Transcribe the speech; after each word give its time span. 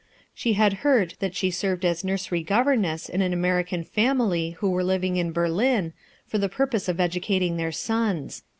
She 0.33 0.53
had 0.53 0.73
heard 0.81 1.13
that 1.19 1.35
she 1.35 1.51
served 1.51 1.85
as 1.85 2.03
nursery 2.03 2.41
governess 2.41 3.07
in 3.07 3.21
an 3.21 3.33
American 3.33 3.83
family 3.83 4.57
who 4.59 4.71
were 4.71 4.83
living 4.83 5.17
in 5.17 5.31
Berlin, 5.31 5.93
for 6.25 6.39
the 6.39 6.49
purpose 6.49 6.89
of 6.89 6.99
educating 6.99 7.57
their 7.57 7.71
sons. 7.71 8.41